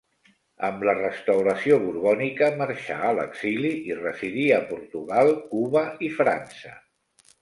Amb 0.67 0.85
la 0.87 0.95
Restauració 0.99 1.77
borbònica 1.83 2.49
marxà 2.63 2.97
a 3.09 3.13
l'exili 3.19 3.71
i 3.91 3.99
residí 4.03 4.49
a 4.57 4.61
Portugal, 4.73 5.31
Cuba 5.53 5.85
i 6.09 6.11
França. 6.23 6.75